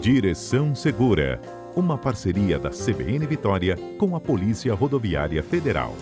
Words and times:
Direção 0.00 0.76
Segura, 0.76 1.40
uma 1.74 1.98
parceria 1.98 2.56
da 2.56 2.70
CBN 2.70 3.26
Vitória 3.26 3.76
com 3.98 4.14
a 4.14 4.20
Polícia 4.20 4.72
Rodoviária 4.72 5.42
Federal. 5.42 5.92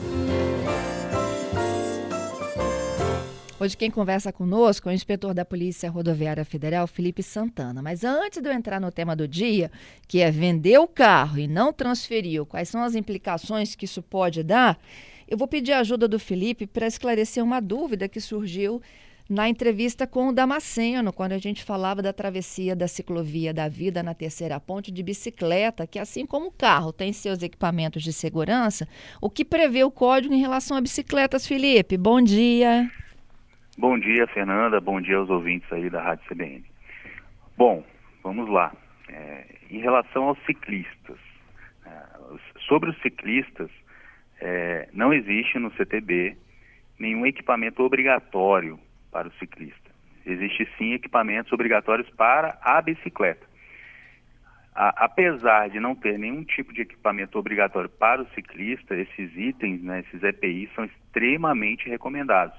Hoje 3.59 3.75
quem 3.75 3.91
conversa 3.91 4.31
conosco 4.31 4.91
é 4.91 4.93
o 4.93 4.95
inspetor 4.95 5.33
da 5.33 5.47
Polícia 5.47 5.91
Rodoviária 5.91 6.45
Federal, 6.45 6.87
Felipe 6.87 7.23
Santana. 7.23 7.81
Mas 7.81 8.05
antes 8.05 8.43
de 8.43 8.47
eu 8.47 8.53
entrar 8.53 8.79
no 8.79 8.93
tema 8.93 9.17
do 9.17 9.27
dia, 9.27 9.71
que 10.07 10.21
é 10.21 10.31
vender 10.31 10.79
o 10.79 10.87
carro 10.87 11.39
e 11.39 11.49
não 11.49 11.73
transferiu, 11.73 12.45
quais 12.45 12.69
são 12.69 12.83
as 12.83 12.95
implicações 12.95 13.75
que 13.75 13.87
isso 13.87 14.03
pode 14.03 14.43
dar, 14.43 14.79
eu 15.27 15.39
vou 15.39 15.49
pedir 15.49 15.73
a 15.73 15.81
ajuda 15.81 16.07
do 16.07 16.19
Felipe 16.19 16.67
para 16.67 16.87
esclarecer 16.87 17.43
uma 17.43 17.61
dúvida 17.61 18.09
que 18.11 18.21
surgiu 18.21 18.83
na 19.29 19.49
entrevista 19.49 20.07
com 20.07 20.29
o 20.29 20.33
Damasceno, 20.33 21.13
quando 21.13 21.33
a 21.33 21.39
gente 21.39 21.65
falava 21.65 22.01
da 22.01 22.13
travessia 22.13 22.77
da 22.77 22.87
ciclovia 22.87 23.53
da 23.53 23.69
vida 23.69 24.03
na 24.03 24.15
terceira 24.15 24.61
ponte 24.61 24.93
de 24.93 25.03
bicicleta, 25.03 25.87
que 25.87 25.99
assim 25.99 26.25
como 26.25 26.47
o 26.47 26.53
carro 26.53 26.93
tem 26.93 27.13
seus 27.13 27.43
equipamentos 27.43 28.05
de 28.05 28.13
segurança, 28.13 28.87
o 29.21 29.29
que 29.29 29.45
prevê 29.45 29.83
o 29.83 29.91
código 29.91 30.33
em 30.33 30.41
relação 30.41 30.77
a 30.77 30.81
bicicletas, 30.81 31.47
Felipe? 31.47 31.97
Bom 31.97 32.23
dia. 32.23 32.89
Bom 33.77 33.99
dia, 33.99 34.27
Fernanda. 34.29 34.81
Bom 34.81 35.01
dia 35.01 35.17
aos 35.17 35.29
ouvintes 35.29 35.71
aí 35.73 35.91
da 35.91 36.01
Rádio 36.01 36.25
CBN. 36.29 36.65
Bom, 37.57 37.85
vamos 38.23 38.49
lá. 38.49 38.73
É, 39.09 39.45
em 39.71 39.81
relação 39.81 40.25
aos 40.29 40.39
ciclistas, 40.47 41.19
é, 41.85 41.91
sobre 42.69 42.91
os 42.91 43.03
ciclistas, 43.03 43.71
é, 44.41 44.89
não 44.93 45.13
existe 45.13 45.59
no 45.59 45.73
CTB 45.75 46.37
nenhum 46.99 47.27
equipamento 47.27 47.83
obrigatório 47.83 48.79
para 49.17 49.29
o 49.29 49.33
ciclista. 49.39 49.91
Existe 50.27 50.69
sim 50.77 50.93
equipamentos 50.93 51.51
obrigatórios 51.51 52.07
para 52.11 52.59
a 52.61 52.83
bicicleta. 52.83 53.47
A, 54.75 55.07
apesar 55.07 55.71
de 55.71 55.81
não 55.81 55.95
ter 55.95 56.19
nenhum 56.19 56.45
tipo 56.45 56.71
de 56.71 56.83
equipamento 56.83 57.39
obrigatório 57.39 57.89
para 57.89 58.21
o 58.21 58.29
ciclista, 58.35 58.95
esses 58.95 59.35
itens, 59.35 59.83
né, 59.83 60.01
esses 60.01 60.23
EPIs, 60.23 60.71
são 60.75 60.85
extremamente 60.85 61.89
recomendados. 61.89 62.55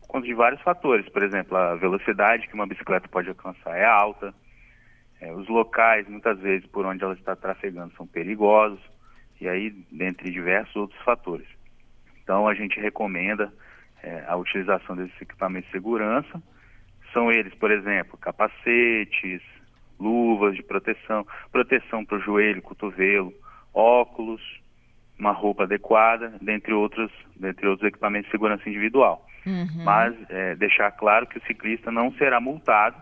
Por 0.00 0.08
conta 0.08 0.26
de 0.26 0.34
vários 0.34 0.60
fatores, 0.62 1.08
por 1.10 1.22
exemplo, 1.22 1.56
a 1.56 1.76
velocidade 1.76 2.48
que 2.48 2.54
uma 2.54 2.66
bicicleta 2.66 3.06
pode 3.06 3.28
alcançar 3.28 3.76
é 3.76 3.84
alta, 3.84 4.34
é, 5.20 5.32
os 5.32 5.46
locais, 5.46 6.08
muitas 6.08 6.40
vezes, 6.40 6.66
por 6.66 6.84
onde 6.84 7.04
ela 7.04 7.14
está 7.14 7.36
trafegando 7.36 7.94
são 7.94 8.04
perigosos, 8.04 8.80
e 9.40 9.48
aí, 9.48 9.70
dentre 9.92 10.28
diversos 10.32 10.74
outros 10.74 11.00
fatores. 11.02 11.46
Então, 12.24 12.48
a 12.48 12.54
gente 12.54 12.80
recomenda 12.80 13.52
é, 14.02 14.24
a 14.26 14.36
utilização 14.36 14.96
desses 14.96 15.20
equipamentos 15.20 15.66
de 15.66 15.72
segurança. 15.72 16.42
São 17.12 17.30
eles, 17.30 17.54
por 17.54 17.70
exemplo, 17.70 18.16
capacetes, 18.18 19.42
luvas 19.98 20.54
de 20.54 20.62
proteção, 20.62 21.26
proteção 21.52 22.04
para 22.04 22.16
o 22.16 22.20
joelho, 22.20 22.62
cotovelo, 22.62 23.32
óculos, 23.74 24.40
uma 25.18 25.32
roupa 25.32 25.64
adequada, 25.64 26.34
dentre 26.40 26.72
outros, 26.72 27.12
dentre 27.36 27.66
outros 27.66 27.86
equipamentos 27.88 28.26
de 28.26 28.32
segurança 28.32 28.68
individual. 28.68 29.26
Uhum. 29.46 29.84
Mas 29.84 30.14
é, 30.30 30.54
deixar 30.54 30.90
claro 30.92 31.26
que 31.26 31.38
o 31.38 31.46
ciclista 31.46 31.90
não 31.90 32.12
será 32.12 32.40
multado, 32.40 32.96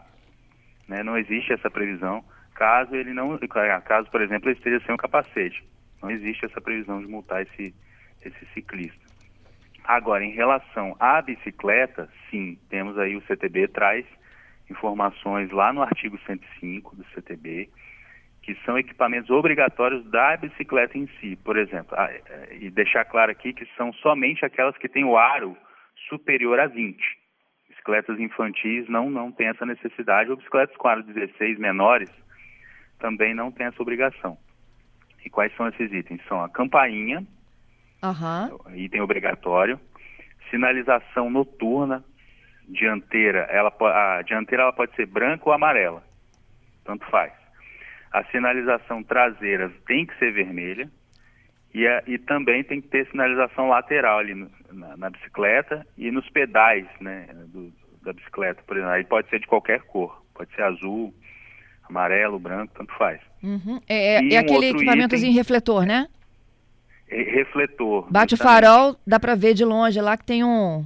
né, 0.89 1.03
não 1.03 1.17
existe 1.17 1.53
essa 1.53 1.71
previsão, 1.71 2.25
caso 2.55 2.95
ele 2.95 3.13
não, 3.13 3.39
caso, 3.85 4.11
por 4.11 4.21
exemplo, 4.21 4.49
ele 4.49 4.57
esteja 4.57 4.85
sem 4.85 4.95
um 4.95 4.99
capacete. 4.99 5.63
Não 6.03 6.11
existe 6.11 6.45
essa 6.45 6.61
previsão 6.61 7.01
de 7.01 7.07
multar 7.07 7.43
esse, 7.43 7.75
esse 8.25 8.47
ciclista. 8.55 9.08
Agora, 9.85 10.25
em 10.25 10.33
relação 10.33 10.97
à 11.01 11.23
bicicleta, 11.23 12.09
sim, 12.31 12.59
temos 12.69 12.99
aí 12.99 13.17
o 13.17 13.23
CTB 13.23 13.69
traz 13.69 14.05
informações 14.71 15.51
lá 15.51 15.73
no 15.73 15.83
artigo 15.83 16.19
105 16.27 16.97
do 16.97 17.05
CTB, 17.15 17.71
que 18.43 18.55
são 18.65 18.79
equipamentos 18.79 19.31
obrigatórios 19.31 20.05
da 20.11 20.37
bicicleta 20.37 20.97
em 20.97 21.07
si, 21.21 21.37
por 21.37 21.57
exemplo. 21.57 21.97
É, 21.97 22.57
e 22.61 22.71
deixar 22.71 23.05
claro 23.05 23.31
aqui 23.31 23.53
que 23.53 23.67
são 23.77 23.93
somente 23.95 24.45
aquelas 24.45 24.77
que 24.77 24.89
têm 24.89 25.05
o 25.05 25.17
aro 25.17 25.57
superior 26.09 26.61
a 26.61 26.67
20. 26.67 26.99
Bicicletas 27.69 28.19
infantis 28.19 28.89
não, 28.89 29.11
não 29.11 29.33
têm 29.33 29.49
essa 29.49 29.67
necessidade, 29.67 30.31
ou 30.31 30.37
bicicletas 30.37 30.77
com 30.77 30.89
aro 30.89 31.03
16 31.03 31.59
menores 31.59 32.11
também 32.99 33.35
não 33.35 33.51
têm 33.51 33.67
essa 33.67 33.83
obrigação. 33.83 34.37
E 35.25 35.31
quais 35.31 35.55
são 35.57 35.69
esses 35.69 35.93
itens? 35.93 36.21
São 36.27 36.43
a 36.43 36.49
campainha, 36.49 37.25
uhum. 38.03 38.75
item 38.75 39.01
obrigatório, 39.01 39.81
sinalização 40.51 41.31
noturna, 41.31 42.05
dianteira, 42.69 43.41
ela, 43.51 43.73
a 43.81 44.23
dianteira 44.23 44.65
ela 44.65 44.73
pode 44.73 44.95
ser 44.95 45.07
branca 45.07 45.45
ou 45.47 45.53
amarela, 45.53 46.03
tanto 46.85 47.05
faz. 47.07 47.33
A 48.13 48.25
sinalização 48.25 49.03
traseira 49.03 49.71
tem 49.87 50.07
que 50.07 50.19
ser 50.19 50.33
vermelha 50.33 50.91
e, 51.75 51.87
a, 51.87 52.03
e 52.07 52.19
também 52.19 52.65
tem 52.65 52.81
que 52.81 52.89
ter 52.89 53.07
sinalização 53.11 53.69
lateral 53.69 54.19
ali 54.19 54.35
no, 54.35 54.51
na, 54.73 54.97
na, 54.97 55.11
bicicleta 55.11 55.87
e 55.97 56.11
nos 56.11 56.29
pedais 56.31 56.87
né, 57.01 57.29
do, 57.49 57.73
da 58.03 58.13
bicicleta, 58.13 58.63
por 58.67 58.77
exemplo. 58.77 58.95
Aí 58.95 59.05
pode 59.05 59.29
ser 59.29 59.41
de 59.41 59.47
qualquer 59.47 59.83
cor, 59.83 60.23
pode 60.35 60.55
ser 60.55 60.63
azul, 60.63 61.15
amarelo, 61.89 62.39
branco, 62.39 62.73
tanto 62.77 62.95
faz. 62.97 63.21
Uhum. 63.43 63.81
É, 63.89 64.17
é, 64.17 64.35
é 64.35 64.39
aquele 64.39 64.71
equipamentozinho 64.71 65.31
item, 65.31 65.37
refletor, 65.37 65.87
né? 65.87 66.09
Refletor. 67.09 68.07
Bate 68.11 68.35
o 68.35 68.37
farol, 68.37 68.97
dá 69.07 69.19
para 69.19 69.35
ver 69.35 69.55
de 69.55 69.65
longe 69.65 70.01
lá 70.01 70.17
que 70.17 70.25
tem 70.25 70.45
um 70.45 70.85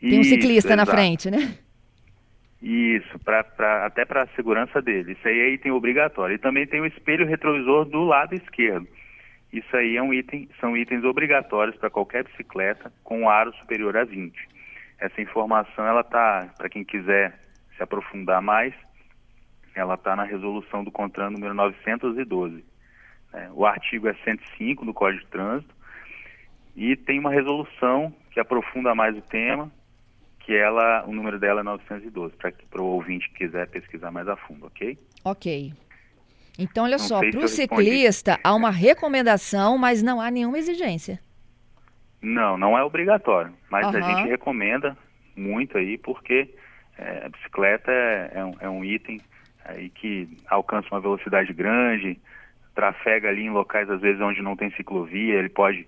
tem 0.00 0.20
um 0.20 0.24
ciclista 0.24 0.76
na 0.76 0.86
frente, 0.86 1.30
né? 1.30 1.58
Isso, 2.62 3.18
pra, 3.20 3.44
pra, 3.44 3.86
até 3.86 4.04
para 4.04 4.22
a 4.22 4.28
segurança 4.28 4.80
dele. 4.82 5.12
Isso 5.12 5.26
aí 5.26 5.38
é 5.38 5.50
item 5.50 5.72
obrigatório. 5.72 6.34
E 6.34 6.38
também 6.38 6.66
tem 6.66 6.80
o 6.80 6.86
espelho 6.86 7.26
retrovisor 7.26 7.84
do 7.84 8.04
lado 8.04 8.34
esquerdo. 8.34 8.86
Isso 9.52 9.76
aí 9.76 9.96
é 9.96 10.02
um 10.02 10.12
item, 10.12 10.48
são 10.60 10.76
itens 10.76 11.04
obrigatórios 11.04 11.76
para 11.76 11.90
qualquer 11.90 12.24
bicicleta 12.24 12.92
com 13.02 13.30
aro 13.30 13.52
superior 13.54 13.96
a 13.96 14.04
20. 14.04 14.36
Essa 14.98 15.20
informação 15.20 15.86
ela 15.86 16.02
tá, 16.02 16.52
para 16.56 16.68
quem 16.68 16.84
quiser 16.84 17.38
se 17.76 17.82
aprofundar 17.82 18.42
mais, 18.42 18.74
ela 19.74 19.94
está 19.94 20.16
na 20.16 20.24
resolução 20.24 20.82
do 20.82 20.90
CONTRAN 20.90 21.30
número 21.30 21.54
912. 21.54 22.64
É, 23.32 23.48
o 23.52 23.66
artigo 23.66 24.08
é 24.08 24.14
105 24.24 24.84
do 24.84 24.94
Código 24.94 25.22
de 25.24 25.30
Trânsito 25.30 25.74
e 26.74 26.96
tem 26.96 27.18
uma 27.18 27.30
resolução 27.30 28.14
que 28.30 28.40
aprofunda 28.40 28.94
mais 28.94 29.16
o 29.16 29.20
tema, 29.20 29.70
que 30.40 30.54
ela, 30.54 31.04
o 31.06 31.12
número 31.12 31.38
dela 31.38 31.60
é 31.60 31.64
912, 31.64 32.34
para 32.70 32.80
o 32.80 32.86
ouvinte 32.86 33.28
que 33.30 33.46
quiser 33.46 33.68
pesquisar 33.68 34.10
mais 34.10 34.28
a 34.28 34.36
fundo, 34.36 34.66
ok? 34.66 34.98
Ok. 35.24 35.72
Então, 36.58 36.84
olha 36.84 36.96
não 36.96 37.04
só, 37.04 37.20
para 37.20 37.40
o 37.40 37.48
ciclista 37.48 38.38
há 38.42 38.54
uma 38.54 38.70
recomendação, 38.70 39.76
mas 39.76 40.02
não 40.02 40.20
há 40.20 40.30
nenhuma 40.30 40.58
exigência. 40.58 41.20
Não, 42.20 42.56
não 42.56 42.76
é 42.76 42.82
obrigatório, 42.82 43.52
mas 43.70 43.86
uhum. 43.86 43.96
a 43.96 44.00
gente 44.00 44.28
recomenda 44.28 44.96
muito 45.36 45.78
aí, 45.78 45.96
porque 45.98 46.52
é, 46.96 47.26
a 47.26 47.28
bicicleta 47.28 47.92
é, 47.92 48.30
é, 48.34 48.44
um, 48.44 48.54
é 48.60 48.68
um 48.68 48.84
item 48.84 49.20
aí 49.64 49.88
que 49.90 50.28
alcança 50.48 50.88
uma 50.90 51.00
velocidade 51.00 51.52
grande, 51.52 52.20
trafega 52.78 53.28
ali 53.28 53.42
em 53.42 53.50
locais 53.50 53.90
às 53.90 54.00
vezes 54.00 54.20
onde 54.20 54.40
não 54.40 54.54
tem 54.54 54.70
ciclovia, 54.70 55.34
ele 55.34 55.48
pode 55.48 55.84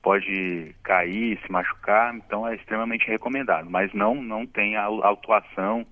pode 0.00 0.74
cair, 0.82 1.38
se 1.44 1.52
machucar, 1.52 2.16
então 2.16 2.48
é 2.48 2.54
extremamente 2.54 3.06
recomendado, 3.06 3.68
mas 3.68 3.92
não 3.92 4.14
não 4.14 4.46
tem 4.46 4.74
autuação, 4.74 5.86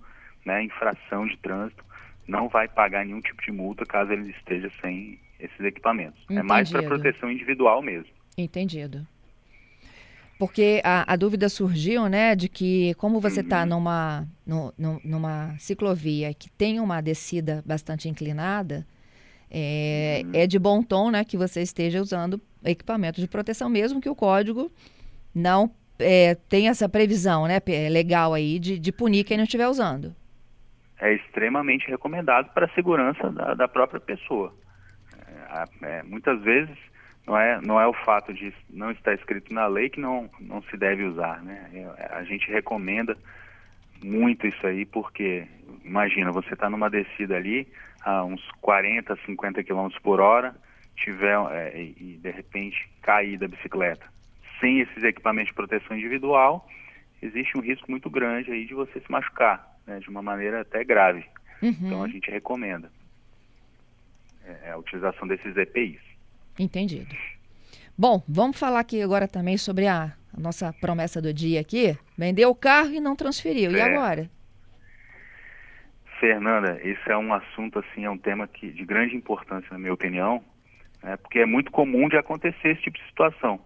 né, 0.46 0.62
infração 0.62 1.26
de 1.26 1.36
trânsito, 1.36 1.84
não 2.26 2.48
vai 2.48 2.66
pagar 2.66 3.04
nenhum 3.04 3.20
tipo 3.20 3.42
de 3.42 3.52
multa 3.52 3.84
caso 3.84 4.10
ele 4.10 4.30
esteja 4.30 4.72
sem 4.80 5.20
esses 5.38 5.60
equipamentos. 5.60 6.18
Entendido. 6.22 6.40
É 6.40 6.42
mais 6.42 6.70
para 6.70 6.82
proteção 6.82 7.30
individual 7.30 7.82
mesmo. 7.82 8.10
Entendido. 8.38 9.06
Porque 10.38 10.80
a, 10.82 11.12
a, 11.12 11.16
dúvida 11.16 11.50
surgiu, 11.50 12.08
né, 12.08 12.34
de 12.34 12.48
que 12.48 12.94
como 12.94 13.20
você 13.20 13.40
está 13.40 13.64
uhum. 13.64 13.66
numa, 13.66 14.26
no, 14.46 14.72
numa 15.04 15.54
ciclovia 15.58 16.32
que 16.32 16.48
tem 16.48 16.80
uma 16.80 17.02
descida 17.02 17.62
bastante 17.66 18.08
inclinada, 18.08 18.86
é, 19.50 20.22
uhum. 20.24 20.30
é, 20.34 20.46
de 20.46 20.58
bom 20.58 20.82
tom, 20.82 21.10
né, 21.10 21.24
que 21.24 21.36
você 21.36 21.62
esteja 21.62 22.00
usando 22.00 22.40
equipamento 22.64 23.20
de 23.20 23.28
proteção, 23.28 23.68
mesmo 23.68 24.00
que 24.00 24.08
o 24.08 24.14
código 24.14 24.70
não 25.34 25.70
é, 25.98 26.34
tenha 26.48 26.70
essa 26.70 26.88
previsão, 26.88 27.46
né, 27.46 27.60
legal 27.90 28.34
aí 28.34 28.58
de, 28.58 28.78
de 28.78 28.92
punir 28.92 29.24
quem 29.24 29.36
não 29.36 29.44
estiver 29.44 29.68
usando. 29.68 30.14
É 31.00 31.14
extremamente 31.14 31.88
recomendado 31.88 32.52
para 32.52 32.66
a 32.66 32.74
segurança 32.74 33.30
da, 33.30 33.54
da 33.54 33.68
própria 33.68 34.00
pessoa. 34.00 34.52
É, 35.82 35.98
é 35.98 36.02
muitas 36.02 36.40
vezes 36.42 36.76
não 37.28 37.38
é, 37.38 37.60
não 37.60 37.80
é 37.80 37.86
o 37.86 37.92
fato 37.92 38.32
de 38.32 38.52
não 38.70 38.90
estar 38.90 39.12
escrito 39.14 39.52
na 39.52 39.66
lei 39.66 39.90
que 39.90 40.00
não, 40.00 40.30
não 40.40 40.62
se 40.62 40.76
deve 40.76 41.04
usar, 41.04 41.42
né? 41.42 41.68
É, 41.74 42.14
a 42.14 42.24
gente 42.24 42.50
recomenda 42.50 43.16
muito 44.02 44.46
isso 44.46 44.66
aí 44.66 44.84
porque, 44.84 45.46
imagina, 45.84 46.30
você 46.32 46.54
está 46.54 46.68
numa 46.70 46.88
descida 46.88 47.36
ali 47.36 47.66
a 48.02 48.24
uns 48.24 48.42
40, 48.60 49.16
50 49.26 49.62
km 49.64 49.88
por 50.02 50.20
hora, 50.20 50.54
tiver 50.96 51.36
é, 51.52 51.80
e 51.80 52.18
de 52.20 52.30
repente 52.30 52.88
cair 53.02 53.38
da 53.38 53.48
bicicleta. 53.48 54.06
Sem 54.60 54.80
esses 54.80 55.02
equipamentos 55.02 55.48
de 55.48 55.54
proteção 55.54 55.96
individual, 55.96 56.68
existe 57.22 57.56
um 57.56 57.60
risco 57.60 57.90
muito 57.90 58.10
grande 58.10 58.50
aí 58.50 58.64
de 58.66 58.74
você 58.74 59.00
se 59.00 59.10
machucar, 59.10 59.76
né? 59.86 59.98
De 60.00 60.08
uma 60.08 60.22
maneira 60.22 60.60
até 60.62 60.82
grave. 60.84 61.24
Uhum. 61.62 61.70
Então 61.70 62.02
a 62.02 62.08
gente 62.08 62.30
recomenda. 62.30 62.90
é, 64.64 64.70
a 64.70 64.78
utilização 64.78 65.28
desses 65.28 65.56
EPIs. 65.56 66.00
Entendido. 66.58 67.14
Bom, 68.00 68.22
vamos 68.28 68.56
falar 68.56 68.78
aqui 68.78 69.02
agora 69.02 69.26
também 69.26 69.58
sobre 69.58 69.88
a, 69.88 70.12
a 70.32 70.40
nossa 70.40 70.72
promessa 70.72 71.20
do 71.20 71.34
dia 71.34 71.60
aqui. 71.60 71.98
Vendeu 72.16 72.48
o 72.48 72.54
carro 72.54 72.92
e 72.92 73.00
não 73.00 73.16
transferiu. 73.16 73.72
É. 73.72 73.74
E 73.74 73.80
agora? 73.80 74.30
Fernanda, 76.20 76.78
esse 76.84 77.10
é 77.10 77.16
um 77.16 77.34
assunto, 77.34 77.80
assim, 77.80 78.04
é 78.04 78.10
um 78.10 78.16
tema 78.16 78.46
que, 78.46 78.70
de 78.70 78.84
grande 78.84 79.16
importância, 79.16 79.66
na 79.72 79.80
minha 79.80 79.92
opinião, 79.92 80.40
né, 81.02 81.16
porque 81.16 81.40
é 81.40 81.46
muito 81.46 81.72
comum 81.72 82.08
de 82.08 82.16
acontecer 82.16 82.68
esse 82.68 82.82
tipo 82.82 82.96
de 82.96 83.04
situação. 83.06 83.58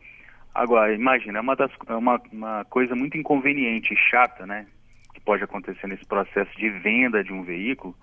Agora, 0.54 0.94
imagina, 0.94 1.36
é 1.36 1.42
uma, 1.42 1.54
das, 1.54 1.70
é 1.86 1.94
uma, 1.94 2.18
uma 2.32 2.64
coisa 2.64 2.94
muito 2.94 3.18
inconveniente 3.18 3.92
e 3.92 3.96
chata, 3.98 4.46
né, 4.46 4.66
que 5.12 5.20
pode 5.20 5.44
acontecer 5.44 5.86
nesse 5.86 6.06
processo 6.06 6.56
de 6.56 6.70
venda 6.70 7.22
de 7.22 7.34
um 7.34 7.42
veículo, 7.42 7.94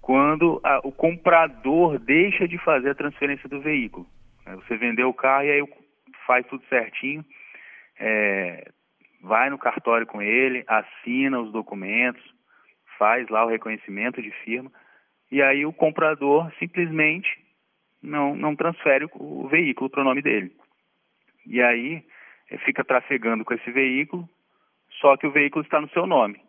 quando 0.00 0.60
a, 0.62 0.78
o 0.84 0.92
comprador 0.92 1.98
deixa 1.98 2.46
de 2.46 2.56
fazer 2.58 2.90
a 2.90 2.94
transferência 2.94 3.48
do 3.48 3.60
veículo. 3.60 4.06
Você 4.56 4.76
vendeu 4.76 5.08
o 5.08 5.14
carro 5.14 5.44
e 5.44 5.50
aí 5.50 5.68
faz 6.26 6.46
tudo 6.46 6.64
certinho, 6.66 7.24
é, 7.98 8.70
vai 9.22 9.50
no 9.50 9.58
cartório 9.58 10.06
com 10.06 10.22
ele, 10.22 10.64
assina 10.66 11.40
os 11.40 11.52
documentos, 11.52 12.22
faz 12.98 13.28
lá 13.28 13.44
o 13.44 13.48
reconhecimento 13.48 14.22
de 14.22 14.30
firma, 14.44 14.70
e 15.30 15.42
aí 15.42 15.64
o 15.64 15.72
comprador 15.72 16.52
simplesmente 16.58 17.28
não, 18.02 18.34
não 18.34 18.56
transfere 18.56 19.04
o, 19.06 19.10
o 19.14 19.48
veículo 19.48 19.90
para 19.90 20.00
o 20.00 20.04
nome 20.04 20.22
dele. 20.22 20.52
E 21.46 21.60
aí 21.62 22.04
é, 22.50 22.58
fica 22.58 22.84
trafegando 22.84 23.44
com 23.44 23.54
esse 23.54 23.70
veículo, 23.70 24.28
só 25.00 25.16
que 25.16 25.26
o 25.26 25.30
veículo 25.32 25.64
está 25.64 25.80
no 25.80 25.88
seu 25.90 26.06
nome. 26.06 26.40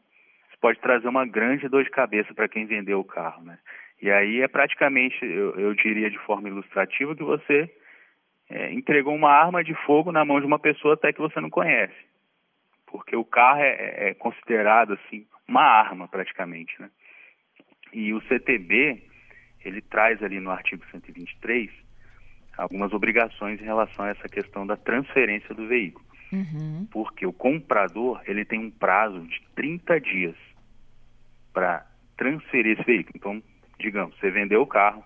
Isso 0.49 0.59
pode 0.59 0.79
trazer 0.79 1.07
uma 1.07 1.25
grande 1.25 1.67
dor 1.67 1.83
de 1.83 1.89
cabeça 1.89 2.33
para 2.33 2.49
quem 2.49 2.65
vendeu 2.65 2.99
o 2.99 3.05
carro, 3.05 3.43
né? 3.43 3.57
E 4.01 4.09
aí 4.09 4.41
é 4.41 4.47
praticamente, 4.47 5.23
eu, 5.23 5.59
eu 5.59 5.73
diria 5.75 6.09
de 6.09 6.17
forma 6.19 6.49
ilustrativa, 6.49 7.15
que 7.15 7.23
você 7.23 7.69
é, 8.51 8.73
entregou 8.73 9.15
uma 9.15 9.31
arma 9.31 9.63
de 9.63 9.73
fogo 9.85 10.11
na 10.11 10.25
mão 10.25 10.39
de 10.39 10.45
uma 10.45 10.59
pessoa 10.59 10.95
até 10.95 11.13
que 11.13 11.21
você 11.21 11.39
não 11.39 11.49
conhece. 11.49 11.95
Porque 12.85 13.15
o 13.15 13.23
carro 13.23 13.61
é, 13.61 14.09
é 14.09 14.13
considerado 14.13 14.93
assim 14.93 15.25
uma 15.47 15.63
arma 15.63 16.07
praticamente, 16.07 16.79
né? 16.79 16.89
E 17.93 18.13
o 18.13 18.21
CTB, 18.21 19.03
ele 19.63 19.81
traz 19.81 20.21
ali 20.21 20.39
no 20.39 20.51
artigo 20.51 20.83
123 20.91 21.69
algumas 22.57 22.93
obrigações 22.93 23.59
em 23.61 23.65
relação 23.65 24.05
a 24.05 24.09
essa 24.09 24.27
questão 24.27 24.67
da 24.67 24.75
transferência 24.75 25.55
do 25.55 25.67
veículo. 25.67 26.05
Uhum. 26.31 26.87
Porque 26.91 27.25
o 27.25 27.33
comprador, 27.33 28.21
ele 28.25 28.45
tem 28.45 28.59
um 28.59 28.71
prazo 28.71 29.21
de 29.21 29.41
30 29.55 29.99
dias 29.99 30.35
para 31.53 31.85
transferir 32.17 32.77
esse 32.77 32.85
veículo. 32.85 33.13
Então, 33.15 33.43
digamos, 33.79 34.17
você 34.17 34.29
vendeu 34.29 34.61
o 34.61 34.67
carro, 34.67 35.03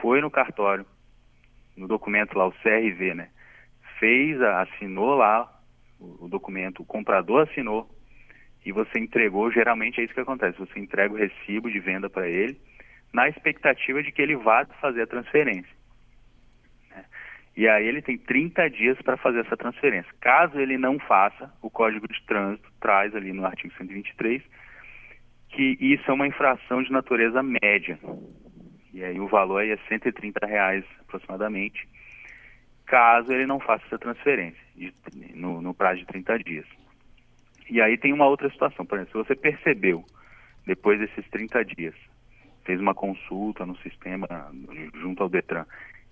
foi 0.00 0.20
no 0.20 0.30
cartório, 0.30 0.86
no 1.76 1.88
documento 1.88 2.36
lá, 2.36 2.46
o 2.46 2.52
CRV, 2.52 3.14
né? 3.14 3.28
Fez, 3.98 4.40
assinou 4.40 5.14
lá 5.14 5.50
o 6.00 6.28
documento, 6.28 6.82
o 6.82 6.84
comprador 6.84 7.48
assinou, 7.48 7.88
e 8.64 8.72
você 8.72 8.98
entregou, 8.98 9.50
geralmente 9.50 10.00
é 10.00 10.04
isso 10.04 10.14
que 10.14 10.20
acontece, 10.20 10.58
você 10.58 10.78
entrega 10.78 11.12
o 11.12 11.16
recibo 11.16 11.70
de 11.70 11.78
venda 11.78 12.08
para 12.08 12.28
ele, 12.28 12.58
na 13.12 13.28
expectativa 13.28 14.02
de 14.02 14.10
que 14.10 14.20
ele 14.20 14.36
vá 14.36 14.64
fazer 14.80 15.02
a 15.02 15.06
transferência. 15.06 15.70
Né? 16.90 17.04
E 17.56 17.68
aí 17.68 17.86
ele 17.86 18.02
tem 18.02 18.18
30 18.18 18.68
dias 18.70 19.00
para 19.02 19.16
fazer 19.16 19.40
essa 19.40 19.56
transferência. 19.56 20.12
Caso 20.20 20.58
ele 20.58 20.76
não 20.76 20.98
faça, 20.98 21.52
o 21.62 21.70
Código 21.70 22.08
de 22.08 22.20
Trânsito 22.26 22.68
traz 22.80 23.14
ali 23.14 23.32
no 23.32 23.46
artigo 23.46 23.72
123 23.76 24.42
que 25.54 25.76
isso 25.80 26.10
é 26.10 26.14
uma 26.14 26.26
infração 26.26 26.82
de 26.82 26.90
natureza 26.90 27.42
média. 27.42 27.98
E 28.94 29.02
aí 29.02 29.18
o 29.18 29.26
valor 29.26 29.58
aí 29.58 29.70
é 29.70 29.76
130 29.88 30.46
reais 30.46 30.84
aproximadamente, 31.00 31.88
caso 32.86 33.32
ele 33.32 33.44
não 33.44 33.58
faça 33.58 33.84
essa 33.86 33.98
transferência 33.98 34.60
de, 34.76 34.94
no, 35.34 35.60
no 35.60 35.74
prazo 35.74 35.98
de 35.98 36.06
30 36.06 36.38
dias. 36.38 36.66
E 37.68 37.80
aí 37.80 37.98
tem 37.98 38.12
uma 38.12 38.28
outra 38.28 38.48
situação, 38.48 38.86
por 38.86 38.96
exemplo, 38.96 39.12
se 39.12 39.28
você 39.28 39.34
percebeu, 39.34 40.04
depois 40.64 41.00
desses 41.00 41.28
30 41.28 41.64
dias, 41.64 41.94
fez 42.64 42.80
uma 42.80 42.94
consulta 42.94 43.66
no 43.66 43.76
sistema, 43.78 44.28
junto 44.94 45.24
ao 45.24 45.28
Detran, 45.28 45.66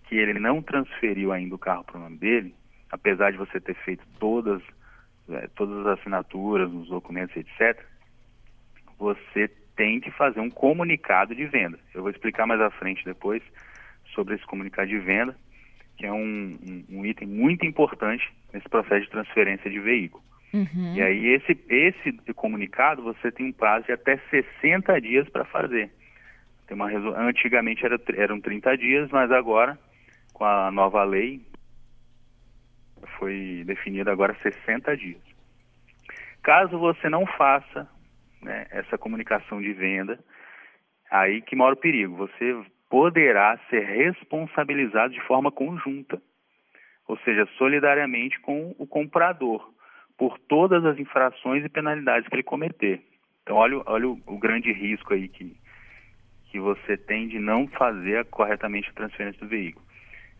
que 0.08 0.16
ele 0.16 0.40
não 0.40 0.60
transferiu 0.60 1.30
ainda 1.30 1.54
o 1.54 1.58
carro 1.58 1.84
para 1.84 1.98
o 1.98 2.00
nome 2.00 2.16
dele, 2.16 2.52
apesar 2.90 3.30
de 3.30 3.38
você 3.38 3.60
ter 3.60 3.74
feito 3.76 4.04
todas, 4.18 4.60
é, 5.30 5.46
todas 5.54 5.86
as 5.86 5.98
assinaturas, 6.00 6.68
os 6.72 6.88
documentos, 6.88 7.36
etc., 7.36 7.80
você 8.98 9.48
tem 9.76 10.00
que 10.00 10.10
fazer 10.10 10.40
um 10.40 10.50
comunicado 10.50 11.34
de 11.34 11.44
venda. 11.46 11.78
Eu 11.94 12.02
vou 12.02 12.10
explicar 12.10 12.46
mais 12.46 12.60
à 12.60 12.70
frente 12.70 13.04
depois 13.04 13.42
sobre 14.14 14.34
esse 14.34 14.44
comunicado 14.44 14.88
de 14.88 14.98
venda, 14.98 15.36
que 15.96 16.06
é 16.06 16.12
um, 16.12 16.58
um, 16.66 16.84
um 16.98 17.06
item 17.06 17.28
muito 17.28 17.64
importante 17.64 18.32
nesse 18.52 18.68
processo 18.68 19.04
de 19.04 19.10
transferência 19.10 19.70
de 19.70 19.80
veículo. 19.80 20.22
Uhum. 20.52 20.94
E 20.94 21.02
aí 21.02 21.26
esse, 21.28 21.58
esse 21.68 22.12
comunicado 22.34 23.02
você 23.02 23.32
tem 23.32 23.46
um 23.46 23.52
prazo 23.52 23.86
de 23.86 23.92
até 23.92 24.18
60 24.30 25.00
dias 25.00 25.28
para 25.28 25.44
fazer. 25.44 25.90
Tem 26.66 26.74
uma 26.74 26.88
Antigamente 27.26 27.84
era, 27.84 27.98
eram 28.16 28.40
30 28.40 28.76
dias, 28.76 29.10
mas 29.10 29.30
agora, 29.32 29.78
com 30.32 30.44
a 30.44 30.70
nova 30.70 31.02
lei, 31.04 31.40
foi 33.18 33.62
definido 33.66 34.10
agora 34.10 34.36
60 34.42 34.96
dias. 34.96 35.20
Caso 36.42 36.78
você 36.78 37.08
não 37.08 37.24
faça 37.24 37.88
né, 38.42 38.66
essa 38.70 38.98
comunicação 38.98 39.60
de 39.60 39.72
venda, 39.72 40.18
aí 41.10 41.40
que 41.40 41.56
mora 41.56 41.74
o 41.74 41.78
perigo. 41.78 42.16
Você 42.16 42.62
poderá 42.90 43.58
ser 43.70 43.84
responsabilizado 43.84 45.14
de 45.14 45.20
forma 45.22 45.50
conjunta, 45.50 46.20
ou 47.08 47.16
seja, 47.18 47.46
solidariamente 47.56 48.38
com 48.40 48.74
o 48.78 48.86
comprador 48.86 49.72
por 50.18 50.38
todas 50.38 50.84
as 50.84 50.98
infrações 50.98 51.64
e 51.64 51.68
penalidades 51.68 52.28
que 52.28 52.34
ele 52.34 52.42
cometer. 52.42 53.02
Então, 53.42 53.56
olha, 53.56 53.82
olha 53.86 54.08
o, 54.08 54.20
o 54.26 54.38
grande 54.38 54.72
risco 54.72 55.14
aí 55.14 55.28
que, 55.28 55.56
que 56.50 56.60
você 56.60 56.96
tem 56.96 57.28
de 57.28 57.38
não 57.38 57.66
fazer 57.66 58.24
corretamente 58.26 58.88
a 58.90 58.94
transferência 58.94 59.40
do 59.40 59.48
veículo. 59.48 59.84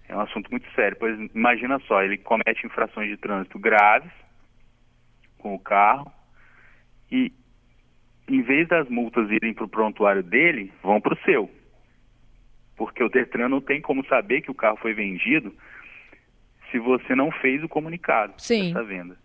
É 0.09 0.17
um 0.17 0.21
assunto 0.21 0.51
muito 0.51 0.71
sério, 0.73 0.97
pois 0.99 1.19
imagina 1.35 1.79
só, 1.81 2.03
ele 2.03 2.19
comete 2.19 2.67
infrações 2.67 3.09
de 3.09 3.17
trânsito 3.17 3.59
graves 3.59 4.13
com 5.39 5.55
o 5.55 5.59
carro 5.59 6.13
e 7.11 7.33
em 8.29 8.43
vez 8.43 8.69
das 8.69 8.89
multas 8.89 9.31
irem 9.31 9.53
para 9.53 9.65
o 9.65 9.69
prontuário 9.69 10.23
dele, 10.23 10.73
vão 10.83 11.01
para 11.01 11.15
o 11.15 11.25
seu. 11.25 11.51
Porque 12.77 13.03
o 13.03 13.09
Detran 13.09 13.49
não 13.49 13.61
tem 13.61 13.81
como 13.81 14.05
saber 14.07 14.41
que 14.41 14.51
o 14.51 14.55
carro 14.55 14.77
foi 14.77 14.95
vendido 14.95 15.55
se 16.71 16.79
você 16.79 17.15
não 17.15 17.31
fez 17.31 17.63
o 17.63 17.69
comunicado 17.69 18.35
Sim. 18.39 18.73
dessa 18.73 18.83
venda 18.83 19.23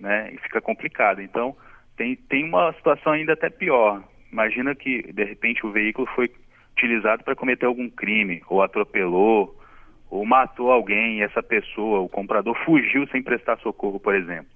né? 0.00 0.32
E 0.32 0.38
fica 0.38 0.60
complicado. 0.60 1.20
Então, 1.20 1.54
tem, 1.96 2.16
tem 2.16 2.44
uma 2.44 2.72
situação 2.72 3.12
ainda 3.12 3.34
até 3.34 3.50
pior. 3.50 4.02
Imagina 4.32 4.74
que, 4.74 5.12
de 5.12 5.24
repente, 5.24 5.64
o 5.64 5.70
veículo 5.70 6.08
foi 6.14 6.32
utilizado 6.72 7.22
para 7.22 7.36
cometer 7.36 7.66
algum 7.66 7.90
crime, 7.90 8.42
ou 8.48 8.62
atropelou, 8.62 9.56
ou 10.08 10.24
matou 10.24 10.72
alguém 10.72 11.18
e 11.18 11.22
essa 11.22 11.42
pessoa, 11.42 12.00
o 12.00 12.08
comprador, 12.08 12.56
fugiu 12.64 13.06
sem 13.08 13.22
prestar 13.22 13.58
socorro, 13.58 14.00
por 14.00 14.14
exemplo. 14.14 14.50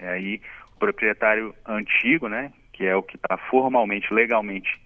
E 0.00 0.04
aí, 0.04 0.40
o 0.59 0.59
proprietário 0.80 1.54
antigo, 1.64 2.28
né, 2.28 2.52
que 2.72 2.84
é 2.84 2.96
o 2.96 3.02
que 3.02 3.16
está 3.16 3.36
formalmente, 3.36 4.12
legalmente 4.12 4.80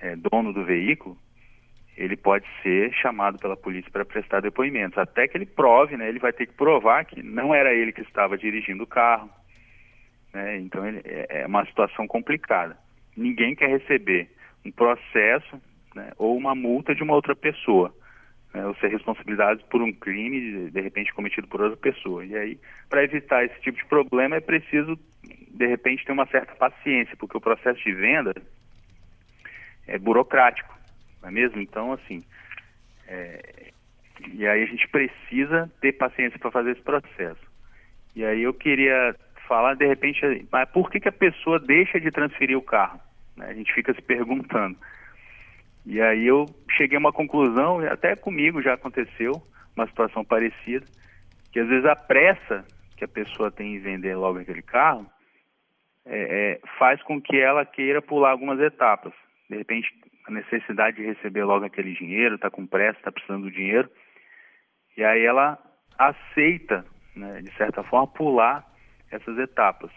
é, 0.00 0.16
dono 0.16 0.52
do 0.52 0.64
veículo, 0.64 1.18
ele 1.96 2.16
pode 2.16 2.46
ser 2.62 2.92
chamado 2.94 3.38
pela 3.38 3.56
polícia 3.56 3.90
para 3.90 4.04
prestar 4.04 4.40
depoimentos. 4.40 4.96
Até 4.96 5.28
que 5.28 5.36
ele 5.36 5.46
prove, 5.46 5.96
né, 5.96 6.08
ele 6.08 6.18
vai 6.18 6.32
ter 6.32 6.46
que 6.46 6.54
provar 6.54 7.04
que 7.04 7.22
não 7.22 7.54
era 7.54 7.74
ele 7.74 7.92
que 7.92 8.00
estava 8.00 8.38
dirigindo 8.38 8.84
o 8.84 8.86
carro. 8.86 9.28
Né, 10.32 10.58
então 10.58 10.86
ele, 10.86 11.02
é, 11.04 11.42
é 11.42 11.46
uma 11.46 11.64
situação 11.66 12.06
complicada. 12.06 12.76
Ninguém 13.16 13.54
quer 13.54 13.68
receber 13.68 14.30
um 14.64 14.70
processo 14.72 15.60
né, 15.94 16.12
ou 16.16 16.36
uma 16.36 16.54
multa 16.54 16.94
de 16.94 17.02
uma 17.02 17.14
outra 17.14 17.34
pessoa. 17.34 17.94
Né, 18.52 18.64
ou 18.64 18.74
ser 18.76 18.88
responsabilizado 18.88 19.64
por 19.64 19.82
um 19.82 19.92
crime, 19.92 20.70
de 20.70 20.80
repente, 20.80 21.12
cometido 21.12 21.48
por 21.48 21.60
outra 21.60 21.76
pessoa. 21.76 22.24
E 22.24 22.36
aí, 22.36 22.58
para 22.88 23.02
evitar 23.02 23.44
esse 23.44 23.60
tipo 23.60 23.78
de 23.78 23.84
problema, 23.86 24.36
é 24.36 24.40
preciso, 24.40 24.96
de 25.50 25.66
repente, 25.66 26.04
ter 26.04 26.12
uma 26.12 26.26
certa 26.26 26.54
paciência, 26.54 27.16
porque 27.16 27.36
o 27.36 27.40
processo 27.40 27.82
de 27.82 27.92
venda 27.92 28.34
é 29.86 29.98
burocrático 29.98 30.74
não 31.24 31.30
é 31.30 31.32
mesmo? 31.32 31.60
Então, 31.60 31.92
assim, 31.92 32.22
é, 33.08 33.72
e 34.32 34.46
aí 34.46 34.62
a 34.62 34.66
gente 34.66 34.86
precisa 34.88 35.70
ter 35.80 35.92
paciência 35.92 36.38
para 36.38 36.50
fazer 36.50 36.72
esse 36.72 36.82
processo. 36.82 37.40
E 38.14 38.22
aí 38.24 38.42
eu 38.42 38.52
queria 38.52 39.16
falar, 39.48 39.74
de 39.74 39.86
repente, 39.86 40.20
mas 40.52 40.68
por 40.70 40.90
que, 40.90 41.00
que 41.00 41.08
a 41.08 41.12
pessoa 41.12 41.58
deixa 41.58 41.98
de 41.98 42.10
transferir 42.10 42.56
o 42.56 42.62
carro? 42.62 43.00
Né? 43.36 43.46
A 43.46 43.54
gente 43.54 43.72
fica 43.72 43.94
se 43.94 44.02
perguntando. 44.02 44.76
E 45.86 46.00
aí 46.00 46.26
eu 46.26 46.46
cheguei 46.76 46.96
a 46.96 47.00
uma 47.00 47.12
conclusão, 47.12 47.80
até 47.80 48.14
comigo 48.14 48.62
já 48.62 48.74
aconteceu, 48.74 49.42
uma 49.74 49.86
situação 49.86 50.24
parecida, 50.24 50.86
que 51.52 51.58
às 51.58 51.68
vezes 51.68 51.84
a 51.86 51.96
pressa 51.96 52.64
que 52.96 53.04
a 53.04 53.08
pessoa 53.08 53.50
tem 53.50 53.74
em 53.74 53.80
vender 53.80 54.14
logo 54.14 54.38
aquele 54.38 54.62
carro 54.62 55.06
é, 56.06 56.60
é, 56.62 56.68
faz 56.78 57.02
com 57.02 57.20
que 57.20 57.38
ela 57.38 57.64
queira 57.64 58.02
pular 58.02 58.30
algumas 58.30 58.60
etapas. 58.60 59.12
de 59.48 59.56
repente 59.56 59.88
a 60.26 60.30
necessidade 60.30 60.96
de 60.96 61.04
receber 61.04 61.44
logo 61.44 61.66
aquele 61.66 61.92
dinheiro, 61.92 62.36
está 62.36 62.50
com 62.50 62.66
pressa, 62.66 62.98
está 62.98 63.12
precisando 63.12 63.42
do 63.42 63.50
dinheiro, 63.50 63.90
e 64.96 65.04
aí 65.04 65.24
ela 65.24 65.58
aceita, 65.98 66.84
né, 67.14 67.42
de 67.42 67.54
certa 67.56 67.82
forma, 67.82 68.06
pular 68.06 68.64
essas 69.10 69.38
etapas. 69.38 69.90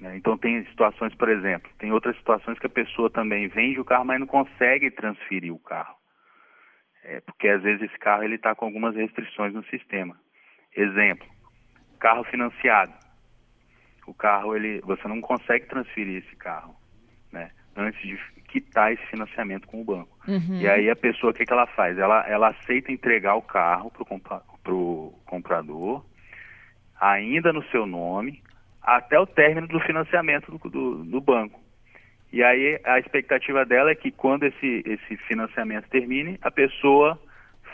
Né? 0.00 0.16
Então 0.16 0.38
tem 0.38 0.64
situações, 0.66 1.14
por 1.14 1.28
exemplo, 1.28 1.70
tem 1.78 1.92
outras 1.92 2.16
situações 2.16 2.58
que 2.58 2.66
a 2.66 2.70
pessoa 2.70 3.10
também 3.10 3.48
vende 3.48 3.78
o 3.78 3.84
carro, 3.84 4.04
mas 4.04 4.18
não 4.18 4.26
consegue 4.26 4.90
transferir 4.90 5.52
o 5.52 5.58
carro. 5.58 5.96
É, 7.04 7.20
porque 7.20 7.48
às 7.48 7.62
vezes 7.62 7.82
esse 7.82 7.98
carro 7.98 8.22
ele 8.22 8.36
está 8.36 8.54
com 8.54 8.64
algumas 8.64 8.96
restrições 8.96 9.52
no 9.52 9.62
sistema. 9.64 10.16
Exemplo, 10.74 11.26
carro 12.00 12.24
financiado. 12.24 12.92
O 14.06 14.14
carro 14.14 14.54
ele, 14.54 14.80
você 14.82 15.06
não 15.08 15.20
consegue 15.20 15.66
transferir 15.66 16.22
esse 16.24 16.36
carro, 16.36 16.74
né? 17.32 17.50
Antes 17.76 18.00
de 18.02 18.18
quitar 18.54 18.92
esse 18.92 19.04
financiamento 19.06 19.66
com 19.66 19.80
o 19.80 19.84
banco. 19.84 20.16
Uhum. 20.28 20.60
E 20.60 20.68
aí 20.68 20.88
a 20.88 20.94
pessoa 20.94 21.32
o 21.32 21.34
que, 21.34 21.44
que 21.44 21.52
ela 21.52 21.66
faz? 21.66 21.98
Ela, 21.98 22.24
ela 22.28 22.48
aceita 22.50 22.92
entregar 22.92 23.34
o 23.34 23.42
carro 23.42 23.90
para 24.62 24.72
o 24.72 25.12
comprador, 25.26 26.04
ainda 27.00 27.52
no 27.52 27.64
seu 27.64 27.84
nome, 27.84 28.40
até 28.80 29.18
o 29.18 29.26
término 29.26 29.66
do 29.66 29.80
financiamento 29.80 30.52
do, 30.52 30.70
do, 30.70 31.04
do, 31.04 31.20
banco. 31.20 31.60
E 32.32 32.44
aí 32.44 32.80
a 32.84 32.98
expectativa 32.98 33.64
dela 33.64 33.90
é 33.90 33.94
que 33.94 34.12
quando 34.12 34.44
esse, 34.44 34.82
esse 34.86 35.16
financiamento 35.26 35.88
termine, 35.88 36.38
a 36.42 36.50
pessoa 36.50 37.18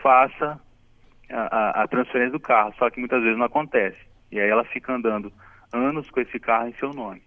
faça 0.03 0.59
a, 1.29 1.81
a, 1.81 1.83
a 1.83 1.89
transferência 1.89 2.33
do 2.33 2.41
carro, 2.41 2.75
só 2.79 2.89
que 2.89 2.99
muitas 3.01 3.23
vezes 3.23 3.37
não 3.37 3.47
acontece. 3.47 3.99
E 4.33 4.41
aí 4.41 4.49
ela 4.49 4.65
fica 4.65 4.95
andando 4.95 5.33
anos 5.73 6.09
com 6.11 6.21
esse 6.21 6.39
carro 6.39 6.69
em 6.69 6.75
seu 6.75 6.93
nome. 6.93 7.23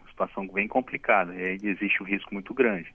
Uma 0.00 0.08
situação 0.08 0.46
bem 0.48 0.68
complicada, 0.68 1.34
e 1.34 1.44
aí 1.44 1.58
existe 1.62 2.02
um 2.02 2.06
risco 2.06 2.32
muito 2.32 2.54
grande. 2.54 2.92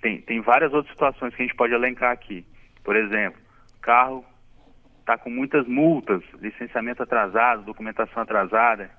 Tem, 0.00 0.20
tem 0.20 0.40
várias 0.40 0.72
outras 0.72 0.92
situações 0.92 1.34
que 1.34 1.42
a 1.42 1.46
gente 1.46 1.56
pode 1.56 1.72
elencar 1.72 2.12
aqui. 2.12 2.44
Por 2.84 2.94
exemplo, 2.94 3.40
carro 3.80 4.24
está 5.00 5.16
com 5.16 5.30
muitas 5.30 5.66
multas, 5.66 6.22
licenciamento 6.40 7.02
atrasado, 7.02 7.64
documentação 7.64 8.22
atrasada. 8.22 8.90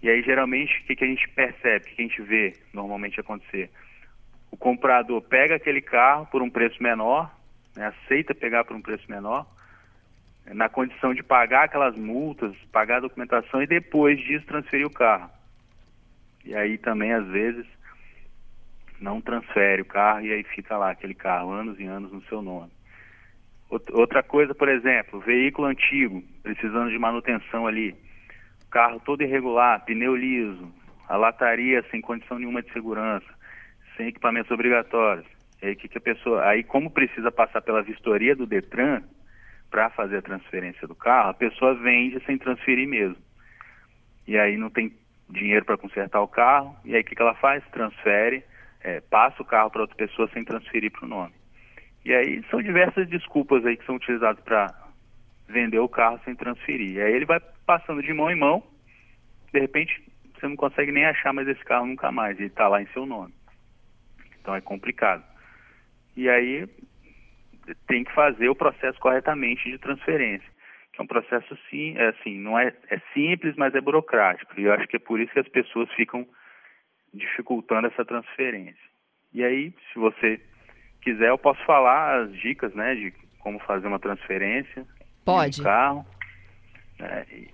E 0.00 0.08
aí, 0.08 0.22
geralmente, 0.22 0.80
o 0.80 0.84
que, 0.84 0.94
que 0.94 1.04
a 1.04 1.08
gente 1.08 1.28
percebe, 1.30 1.84
o 1.84 1.88
que, 1.88 1.94
que 1.96 2.02
a 2.02 2.04
gente 2.06 2.22
vê 2.22 2.54
normalmente 2.72 3.18
acontecer? 3.18 3.70
O 4.50 4.56
comprador 4.56 5.20
pega 5.22 5.56
aquele 5.56 5.80
carro 5.80 6.26
por 6.26 6.42
um 6.42 6.50
preço 6.50 6.80
menor, 6.80 7.34
né, 7.74 7.86
aceita 7.86 8.34
pegar 8.34 8.64
por 8.64 8.76
um 8.76 8.82
preço 8.82 9.10
menor, 9.10 9.46
na 10.52 10.68
condição 10.68 11.12
de 11.12 11.22
pagar 11.22 11.64
aquelas 11.64 11.96
multas, 11.96 12.54
pagar 12.72 12.98
a 12.98 13.00
documentação 13.00 13.62
e 13.62 13.66
depois 13.66 14.18
disso 14.18 14.46
transferir 14.46 14.86
o 14.86 14.92
carro. 14.92 15.30
E 16.44 16.54
aí 16.54 16.78
também, 16.78 17.12
às 17.12 17.26
vezes, 17.26 17.66
não 19.00 19.20
transfere 19.20 19.82
o 19.82 19.86
carro 19.86 20.24
e 20.24 20.32
aí 20.32 20.44
fica 20.44 20.76
lá 20.76 20.90
aquele 20.90 21.14
carro 21.14 21.50
anos 21.50 21.78
e 21.80 21.84
anos 21.84 22.12
no 22.12 22.22
seu 22.22 22.40
nome. 22.40 22.70
Outra 23.68 24.22
coisa, 24.22 24.54
por 24.54 24.68
exemplo, 24.68 25.18
veículo 25.20 25.66
antigo, 25.66 26.22
precisando 26.42 26.90
de 26.90 26.98
manutenção 26.98 27.66
ali, 27.66 27.96
carro 28.70 29.00
todo 29.04 29.22
irregular, 29.22 29.84
pneu 29.84 30.14
liso, 30.14 30.72
a 31.08 31.16
lataria 31.16 31.84
sem 31.90 32.00
condição 32.00 32.38
nenhuma 32.38 32.62
de 32.62 32.72
segurança, 32.72 33.26
sem 33.96 34.06
equipamentos 34.06 34.52
obrigatórios. 34.52 35.26
Aí, 35.60 35.74
que, 35.74 35.88
que 35.88 35.98
a 35.98 36.00
pessoa, 36.00 36.46
aí 36.46 36.62
como 36.62 36.90
precisa 36.90 37.32
passar 37.32 37.60
pela 37.60 37.82
vistoria 37.82 38.36
do 38.36 38.46
Detran 38.46 39.02
para 39.70 39.90
fazer 39.90 40.18
a 40.18 40.22
transferência 40.22 40.86
do 40.86 40.94
carro, 40.94 41.30
a 41.30 41.34
pessoa 41.34 41.74
vende 41.74 42.24
sem 42.24 42.38
transferir 42.38 42.88
mesmo. 42.88 43.16
E 44.26 44.38
aí 44.38 44.56
não 44.56 44.70
tem 44.70 44.92
dinheiro 45.28 45.64
para 45.64 45.76
consertar 45.76 46.20
o 46.20 46.28
carro, 46.28 46.76
e 46.84 46.94
aí 46.94 47.02
o 47.02 47.04
que, 47.04 47.14
que 47.14 47.22
ela 47.22 47.34
faz? 47.34 47.64
Transfere, 47.70 48.44
é, 48.80 49.00
passa 49.00 49.42
o 49.42 49.44
carro 49.44 49.70
para 49.70 49.82
outra 49.82 49.96
pessoa 49.96 50.28
sem 50.32 50.44
transferir 50.44 50.90
para 50.90 51.04
o 51.04 51.08
nome. 51.08 51.34
E 52.04 52.14
aí 52.14 52.42
são 52.50 52.62
diversas 52.62 53.08
desculpas 53.08 53.64
aí 53.66 53.76
que 53.76 53.84
são 53.84 53.96
utilizadas 53.96 54.42
para 54.44 54.72
vender 55.48 55.78
o 55.78 55.88
carro 55.88 56.20
sem 56.24 56.34
transferir. 56.34 56.92
E 56.92 57.00
aí 57.00 57.12
ele 57.12 57.24
vai 57.24 57.40
passando 57.64 58.02
de 58.02 58.12
mão 58.12 58.30
em 58.30 58.36
mão, 58.36 58.62
de 59.52 59.58
repente 59.58 60.02
você 60.34 60.46
não 60.46 60.56
consegue 60.56 60.92
nem 60.92 61.04
achar 61.04 61.32
mais 61.32 61.48
esse 61.48 61.64
carro 61.64 61.86
nunca 61.86 62.12
mais, 62.12 62.38
ele 62.38 62.48
está 62.48 62.68
lá 62.68 62.80
em 62.80 62.86
seu 62.88 63.06
nome. 63.06 63.34
Então 64.40 64.54
é 64.54 64.60
complicado. 64.60 65.24
E 66.16 66.28
aí 66.28 66.68
tem 67.86 68.04
que 68.04 68.12
fazer 68.12 68.48
o 68.48 68.54
processo 68.54 68.98
corretamente 68.98 69.70
de 69.70 69.78
transferência, 69.78 70.48
que 70.92 71.00
é 71.00 71.04
um 71.04 71.06
processo 71.06 71.56
sim, 71.70 71.96
é 71.96 72.08
assim, 72.08 72.38
não 72.38 72.58
é, 72.58 72.72
é 72.90 73.00
simples, 73.12 73.54
mas 73.56 73.74
é 73.74 73.80
burocrático. 73.80 74.58
E 74.58 74.64
eu 74.64 74.72
acho 74.72 74.86
que 74.86 74.96
é 74.96 75.00
por 75.00 75.20
isso 75.20 75.32
que 75.32 75.40
as 75.40 75.48
pessoas 75.48 75.90
ficam 75.92 76.26
dificultando 77.12 77.88
essa 77.88 78.04
transferência. 78.04 78.86
E 79.32 79.44
aí, 79.44 79.72
se 79.92 79.98
você 79.98 80.40
quiser, 81.02 81.28
eu 81.28 81.38
posso 81.38 81.64
falar 81.64 82.22
as 82.22 82.32
dicas, 82.34 82.74
né, 82.74 82.94
de 82.94 83.12
como 83.38 83.58
fazer 83.60 83.86
uma 83.86 83.98
transferência. 83.98 84.86
Pode. 85.24 85.62
carro. 85.62 86.06
Né, 86.98 87.26
e, 87.30 87.48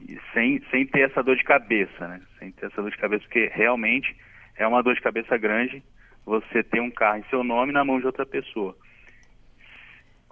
e 0.00 0.20
sem, 0.32 0.60
sem 0.70 0.86
ter 0.86 1.10
essa 1.10 1.22
dor 1.22 1.36
de 1.36 1.44
cabeça, 1.44 2.08
né? 2.08 2.20
Sem 2.38 2.50
ter 2.52 2.66
essa 2.66 2.82
dor 2.82 2.90
de 2.90 2.98
cabeça, 2.98 3.22
porque 3.24 3.50
realmente 3.54 4.16
é 4.56 4.66
uma 4.66 4.82
dor 4.82 4.94
de 4.94 5.00
cabeça 5.00 5.36
grande 5.36 5.82
você 6.24 6.62
ter 6.62 6.80
um 6.80 6.90
carro 6.90 7.18
em 7.18 7.24
seu 7.24 7.42
nome 7.42 7.72
na 7.72 7.84
mão 7.84 7.98
de 7.98 8.06
outra 8.06 8.26
pessoa. 8.26 8.76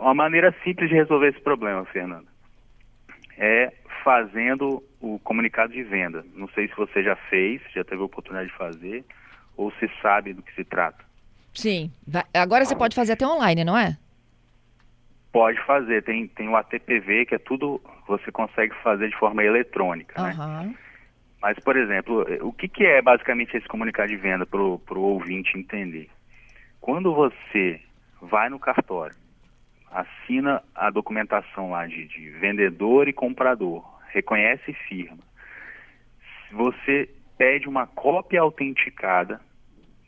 Uma 0.00 0.14
maneira 0.14 0.54
simples 0.64 0.88
de 0.88 0.94
resolver 0.94 1.28
esse 1.28 1.40
problema, 1.40 1.84
Fernanda, 1.84 2.24
é 3.36 3.70
fazendo 4.02 4.82
o 4.98 5.18
comunicado 5.18 5.74
de 5.74 5.82
venda. 5.82 6.24
Não 6.34 6.48
sei 6.48 6.68
se 6.68 6.74
você 6.74 7.02
já 7.02 7.14
fez, 7.14 7.60
já 7.74 7.84
teve 7.84 8.00
a 8.00 8.06
oportunidade 8.06 8.48
de 8.48 8.56
fazer, 8.56 9.04
ou 9.58 9.70
se 9.72 9.90
sabe 10.00 10.32
do 10.32 10.42
que 10.42 10.54
se 10.54 10.64
trata. 10.64 11.04
Sim. 11.52 11.92
Agora 12.32 12.64
você 12.64 12.74
pode 12.74 12.96
fazer 12.96 13.12
até 13.12 13.26
online, 13.26 13.62
não 13.62 13.76
é? 13.76 13.98
Pode 15.30 15.60
fazer. 15.66 16.02
Tem, 16.02 16.26
tem 16.28 16.48
o 16.48 16.56
ATPV, 16.56 17.26
que 17.26 17.34
é 17.34 17.38
tudo 17.38 17.78
você 18.08 18.32
consegue 18.32 18.74
fazer 18.82 19.10
de 19.10 19.16
forma 19.18 19.44
eletrônica, 19.44 20.18
uhum. 20.18 20.62
né? 20.62 20.74
Mas, 21.42 21.58
por 21.58 21.76
exemplo, 21.76 22.26
o 22.40 22.52
que, 22.52 22.68
que 22.68 22.84
é 22.84 23.02
basicamente 23.02 23.54
esse 23.54 23.68
comunicado 23.68 24.08
de 24.08 24.16
venda 24.16 24.46
para 24.46 24.60
o 24.60 24.80
ouvinte 25.00 25.58
entender? 25.58 26.08
Quando 26.80 27.14
você 27.14 27.80
vai 28.20 28.48
no 28.48 28.58
cartório, 28.58 29.16
assina 29.90 30.62
a 30.74 30.90
documentação 30.90 31.70
lá 31.70 31.86
de, 31.86 32.06
de 32.06 32.30
vendedor 32.30 33.08
e 33.08 33.12
comprador, 33.12 33.84
reconhece 34.08 34.72
firma, 34.88 35.18
você 36.52 37.08
pede 37.36 37.68
uma 37.68 37.86
cópia 37.86 38.40
autenticada 38.40 39.40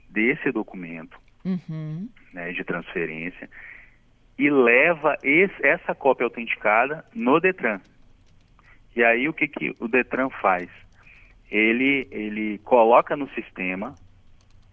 desse 0.08 0.50
documento 0.52 1.18
uhum. 1.44 2.08
né, 2.32 2.52
de 2.52 2.62
transferência 2.64 3.48
e 4.38 4.50
leva 4.50 5.16
esse, 5.22 5.66
essa 5.66 5.94
cópia 5.94 6.24
autenticada 6.24 7.04
no 7.14 7.40
Detran. 7.40 7.80
E 8.94 9.02
aí 9.02 9.28
o 9.28 9.32
que, 9.32 9.48
que 9.48 9.74
o 9.80 9.88
Detran 9.88 10.28
faz? 10.28 10.68
Ele, 11.50 12.06
ele 12.10 12.58
coloca 12.58 13.16
no 13.16 13.28
sistema 13.30 13.94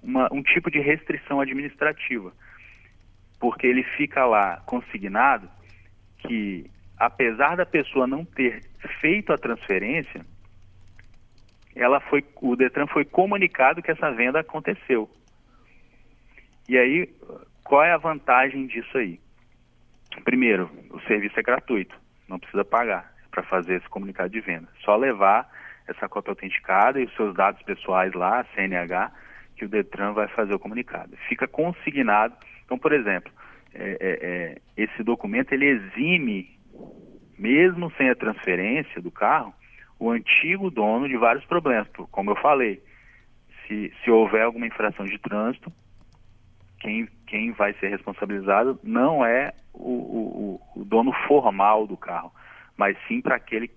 uma, 0.02 0.28
um 0.32 0.42
tipo 0.42 0.72
de 0.72 0.80
restrição 0.80 1.40
administrativa, 1.40 2.34
porque 3.40 3.66
ele 3.66 3.84
fica 3.84 4.26
lá 4.26 4.58
consignado 4.66 5.50
que, 6.20 6.70
apesar 6.98 7.56
da 7.56 7.66
pessoa 7.66 8.06
não 8.06 8.26
ter 8.26 8.62
feito 9.00 9.32
a 9.32 9.38
transferência, 9.38 10.26
ela 11.76 12.00
foi, 12.02 12.24
o 12.42 12.56
Detran 12.56 12.88
foi 12.88 13.06
comunicado 13.06 13.82
que 13.82 13.92
essa 13.92 14.12
venda 14.12 14.42
aconteceu. 14.42 15.10
E 16.68 16.78
aí, 16.78 17.10
qual 17.64 17.84
é 17.84 17.92
a 17.92 17.98
vantagem 17.98 18.68
disso 18.68 18.98
aí? 18.98 19.20
Primeiro, 20.24 20.70
o 20.92 21.00
serviço 21.02 21.40
é 21.40 21.44
gratuito, 21.44 21.96
não 22.28 22.40
precisa 22.40 22.66
pagar 22.66 23.14
para 23.32 23.44
fazer 23.44 23.76
esse 23.76 23.90
comunicado 23.90 24.30
de 24.30 24.42
venda. 24.42 24.68
Só 24.84 24.96
levar 24.96 25.50
essa 25.88 26.10
cópia 26.10 26.32
autenticada 26.32 27.00
e 27.00 27.06
os 27.06 27.16
seus 27.16 27.34
dados 27.34 27.62
pessoais 27.64 28.14
lá, 28.14 28.46
CNH, 28.56 29.12
que 29.56 29.66
o 29.66 29.70
Detran 29.70 30.14
vai 30.14 30.28
fazer 30.30 30.54
o 30.54 30.60
comunicado. 30.60 31.16
Fica 31.28 31.48
consignado. 31.48 32.36
Então, 32.70 32.78
por 32.78 32.94
exemplo, 32.94 33.34
é, 33.74 33.98
é, 34.00 34.20
é, 34.22 34.62
esse 34.78 35.02
documento 35.02 35.52
ele 35.54 35.66
exime, 35.66 36.56
mesmo 37.36 37.92
sem 37.98 38.12
a 38.12 38.16
transferência 38.16 39.02
do 39.02 39.10
carro, 39.10 39.52
o 39.98 40.12
antigo 40.12 40.70
dono 40.70 41.10
de 41.10 41.18
vários 41.18 41.44
problemas. 41.46 41.88
Como 42.12 42.30
eu 42.30 42.36
falei, 42.36 42.80
se, 43.66 43.92
se 44.04 44.12
houver 44.12 44.44
alguma 44.44 44.68
infração 44.68 45.04
de 45.04 45.18
trânsito, 45.18 45.74
quem, 46.80 47.10
quem 47.26 47.54
vai 47.54 47.74
ser 47.74 47.90
responsabilizado 47.90 48.80
não 48.84 49.26
é 49.26 49.52
o, 49.74 50.60
o, 50.76 50.82
o 50.82 50.86
dono 50.86 51.12
formal 51.28 51.88
do 51.88 51.98
carro, 51.98 52.32
mas 52.78 52.96
sim 53.08 53.20
para 53.20 53.36
aquele 53.36 53.72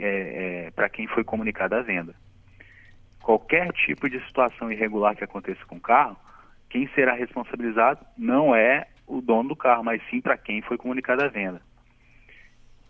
é, 0.00 0.64
é, 0.66 0.70
para 0.72 0.88
quem 0.88 1.06
foi 1.06 1.22
comunicada 1.22 1.78
a 1.78 1.82
venda. 1.82 2.12
Qualquer 3.22 3.70
tipo 3.72 4.10
de 4.10 4.18
situação 4.26 4.72
irregular 4.72 5.14
que 5.14 5.22
aconteça 5.22 5.64
com 5.66 5.76
o 5.76 5.80
carro, 5.80 6.16
quem 6.70 6.88
será 6.94 7.14
responsabilizado 7.14 8.06
não 8.16 8.54
é 8.54 8.86
o 9.06 9.20
dono 9.20 9.50
do 9.50 9.56
carro, 9.56 9.84
mas 9.84 10.00
sim 10.08 10.20
para 10.20 10.38
quem 10.38 10.62
foi 10.62 10.78
comunicada 10.78 11.26
a 11.26 11.28
venda. 11.28 11.60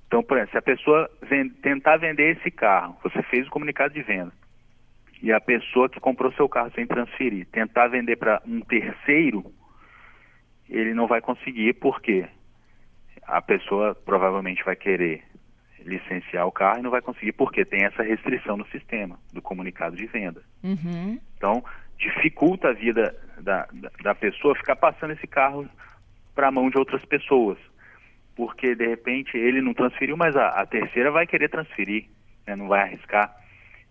Então, 0.06 0.22
por 0.22 0.36
exemplo, 0.36 0.52
se 0.52 0.58
a 0.58 0.62
pessoa 0.62 1.10
vend, 1.22 1.50
tentar 1.62 1.96
vender 1.96 2.36
esse 2.36 2.50
carro, 2.50 2.96
você 3.02 3.22
fez 3.22 3.46
o 3.46 3.50
comunicado 3.50 3.94
de 3.94 4.02
venda, 4.02 4.32
e 5.22 5.32
a 5.32 5.40
pessoa 5.40 5.88
que 5.88 6.00
comprou 6.00 6.32
seu 6.32 6.48
carro 6.48 6.70
sem 6.74 6.86
transferir 6.86 7.46
tentar 7.46 7.88
vender 7.88 8.16
para 8.16 8.42
um 8.46 8.60
terceiro, 8.60 9.44
ele 10.68 10.94
não 10.94 11.06
vai 11.06 11.20
conseguir 11.20 11.74
porque 11.74 12.26
a 13.22 13.40
pessoa 13.40 13.94
provavelmente 13.94 14.64
vai 14.64 14.76
querer 14.76 15.22
licenciar 15.84 16.46
o 16.46 16.52
carro 16.52 16.80
e 16.80 16.82
não 16.82 16.90
vai 16.90 17.00
conseguir 17.00 17.32
porque 17.32 17.64
tem 17.64 17.84
essa 17.84 18.02
restrição 18.02 18.56
no 18.56 18.66
sistema 18.66 19.18
do 19.32 19.40
comunicado 19.40 19.96
de 19.96 20.06
venda. 20.06 20.42
Uhum. 20.62 21.18
Então, 21.36 21.64
dificulta 22.00 22.70
a 22.70 22.72
vida 22.72 23.14
da, 23.38 23.68
da, 24.02 24.14
pessoa 24.14 24.56
ficar 24.56 24.76
passando 24.76 25.12
esse 25.12 25.26
carro 25.26 25.68
para 26.34 26.48
a 26.48 26.50
mão 26.50 26.70
de 26.70 26.78
outras 26.78 27.04
pessoas. 27.04 27.58
Porque, 28.34 28.74
de 28.74 28.86
repente, 28.86 29.36
ele 29.36 29.60
não 29.60 29.74
transferiu, 29.74 30.16
mas 30.16 30.34
a, 30.34 30.48
a 30.48 30.66
terceira 30.66 31.10
vai 31.10 31.26
querer 31.26 31.50
transferir, 31.50 32.06
né, 32.46 32.56
não 32.56 32.68
vai 32.68 32.80
arriscar. 32.80 33.36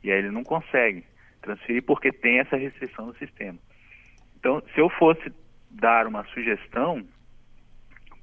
E 0.03 0.11
aí 0.11 0.17
ele 0.17 0.31
não 0.31 0.43
consegue 0.43 1.03
transferir 1.41 1.83
porque 1.83 2.11
tem 2.11 2.39
essa 2.39 2.57
restrição 2.57 3.07
no 3.07 3.15
sistema. 3.15 3.59
Então, 4.39 4.61
se 4.73 4.81
eu 4.81 4.89
fosse 4.89 5.31
dar 5.69 6.07
uma 6.07 6.23
sugestão 6.25 7.05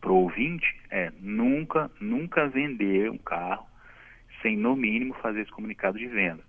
para 0.00 0.10
o 0.10 0.22
ouvinte, 0.22 0.66
é 0.90 1.12
nunca, 1.20 1.90
nunca 2.00 2.48
vender 2.48 3.10
um 3.10 3.18
carro 3.18 3.66
sem, 4.42 4.56
no 4.56 4.74
mínimo, 4.74 5.14
fazer 5.14 5.42
esse 5.42 5.50
comunicado 5.50 5.98
de 5.98 6.06
venda. 6.06 6.42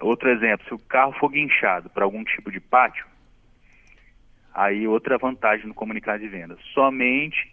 Outro 0.00 0.30
exemplo, 0.30 0.66
se 0.66 0.74
o 0.74 0.78
carro 0.78 1.12
for 1.12 1.28
guinchado 1.28 1.90
para 1.90 2.04
algum 2.04 2.24
tipo 2.24 2.50
de 2.50 2.60
pátio, 2.60 3.04
aí 4.54 4.86
outra 4.86 5.18
vantagem 5.18 5.66
no 5.66 5.74
comunicado 5.74 6.22
de 6.22 6.28
venda. 6.28 6.56
Somente 6.72 7.52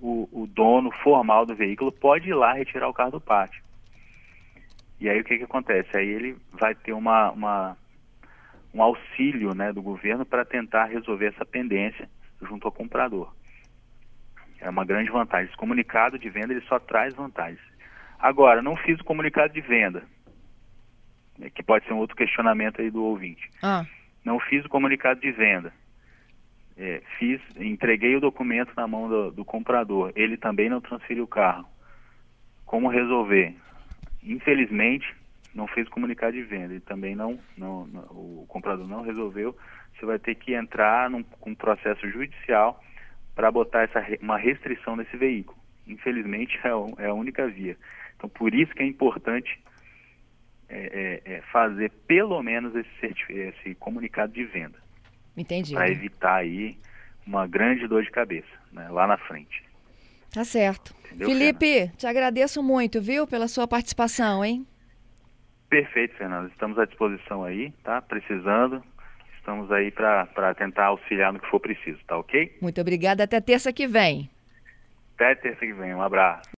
o, 0.00 0.28
o, 0.32 0.46
dono 0.46 0.90
formal 1.02 1.46
do 1.46 1.54
veículo 1.54 1.92
pode 1.92 2.28
ir 2.28 2.34
lá 2.34 2.52
retirar 2.52 2.88
o 2.88 2.94
carro 2.94 3.12
do 3.12 3.20
pátio. 3.20 3.62
E 5.00 5.08
aí 5.08 5.20
o 5.20 5.24
que, 5.24 5.38
que 5.38 5.44
acontece? 5.44 5.96
Aí 5.96 6.08
ele 6.08 6.36
vai 6.52 6.74
ter 6.74 6.92
uma, 6.92 7.30
uma 7.30 7.76
um 8.74 8.82
auxílio 8.82 9.54
né, 9.54 9.72
do 9.72 9.82
governo 9.82 10.24
para 10.24 10.44
tentar 10.44 10.86
resolver 10.86 11.26
essa 11.26 11.44
pendência 11.44 12.08
junto 12.40 12.66
ao 12.66 12.72
comprador. 12.72 13.32
É 14.60 14.70
uma 14.70 14.84
grande 14.84 15.10
vantagem. 15.10 15.46
Esse 15.46 15.56
comunicado 15.56 16.18
de 16.18 16.28
venda 16.30 16.52
ele 16.52 16.64
só 16.66 16.78
traz 16.78 17.14
vantagens. 17.14 17.60
Agora, 18.18 18.62
não 18.62 18.76
fiz 18.76 18.98
o 19.00 19.04
comunicado 19.04 19.52
de 19.52 19.60
venda, 19.60 20.04
que 21.50 21.62
pode 21.62 21.86
ser 21.86 21.92
um 21.92 21.98
outro 21.98 22.16
questionamento 22.16 22.80
aí 22.80 22.90
do 22.90 23.02
ouvinte. 23.02 23.50
Ah. 23.62 23.84
Não 24.24 24.38
fiz 24.38 24.64
o 24.64 24.68
comunicado 24.68 25.20
de 25.20 25.30
venda. 25.32 25.72
É, 26.76 27.02
fiz, 27.18 27.40
entreguei 27.56 28.16
o 28.16 28.20
documento 28.20 28.72
na 28.76 28.86
mão 28.86 29.08
do, 29.08 29.30
do 29.30 29.44
comprador. 29.44 30.12
Ele 30.14 30.36
também 30.36 30.68
não 30.68 30.80
transferiu 30.80 31.24
o 31.24 31.28
carro. 31.28 31.66
Como 32.64 32.88
resolver? 32.88 33.54
Infelizmente, 34.22 35.06
não 35.54 35.66
fez 35.66 35.88
comunicado 35.88 36.32
de 36.32 36.42
venda 36.42 36.74
e 36.74 36.80
também 36.80 37.14
não, 37.14 37.38
não, 37.56 37.86
não, 37.86 38.02
o 38.04 38.46
comprador 38.48 38.88
não 38.88 39.02
resolveu. 39.02 39.56
Você 39.94 40.06
vai 40.06 40.18
ter 40.18 40.34
que 40.34 40.54
entrar 40.54 41.10
num 41.10 41.24
um 41.44 41.54
processo 41.54 42.08
judicial 42.08 42.82
para 43.34 43.50
botar 43.50 43.82
essa, 43.82 44.04
uma 44.20 44.38
restrição 44.38 44.96
nesse 44.96 45.16
veículo. 45.16 45.58
Infelizmente, 45.86 46.58
é, 46.64 47.04
é 47.04 47.08
a 47.08 47.14
única 47.14 47.46
via. 47.48 47.76
Então, 48.16 48.30
por 48.30 48.54
isso 48.54 48.72
que 48.72 48.82
é 48.82 48.86
importante 48.86 49.60
é, 50.74 51.22
é 51.24 51.42
fazer 51.52 51.90
pelo 52.06 52.42
menos 52.42 52.74
esse, 52.74 53.14
esse 53.28 53.74
comunicado 53.76 54.32
de 54.32 54.44
venda. 54.44 54.78
Entendi. 55.36 55.74
Para 55.74 55.90
evitar 55.90 56.36
aí 56.36 56.76
uma 57.26 57.46
grande 57.46 57.86
dor 57.86 58.02
de 58.02 58.10
cabeça 58.10 58.48
né, 58.72 58.88
lá 58.90 59.06
na 59.06 59.16
frente. 59.16 59.62
Tá 60.32 60.44
certo. 60.44 60.94
Entendeu, 61.06 61.28
Felipe, 61.28 61.66
Fernanda? 61.66 61.92
te 61.96 62.06
agradeço 62.06 62.62
muito, 62.62 63.00
viu, 63.00 63.26
pela 63.26 63.48
sua 63.48 63.68
participação, 63.68 64.44
hein? 64.44 64.66
Perfeito, 65.68 66.16
Fernando. 66.16 66.50
Estamos 66.50 66.78
à 66.78 66.84
disposição 66.84 67.44
aí, 67.44 67.70
tá? 67.82 68.00
Precisando. 68.00 68.82
Estamos 69.38 69.70
aí 69.72 69.90
para 69.90 70.54
tentar 70.54 70.86
auxiliar 70.86 71.32
no 71.32 71.40
que 71.40 71.48
for 71.48 71.58
preciso, 71.58 71.98
tá 72.06 72.16
ok? 72.16 72.56
Muito 72.60 72.80
obrigada. 72.80 73.24
Até 73.24 73.40
terça 73.40 73.72
que 73.72 73.86
vem. 73.86 74.30
Até 75.14 75.34
terça 75.34 75.60
que 75.60 75.72
vem. 75.72 75.94
Um 75.94 76.02
abraço. 76.02 76.48